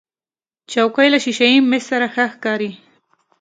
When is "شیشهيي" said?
1.23-1.57